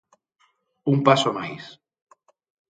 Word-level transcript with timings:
Un 0.93 0.97
paso 1.07 1.29
máis. 1.37 1.63